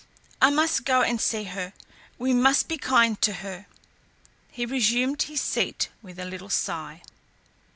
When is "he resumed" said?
4.49-5.21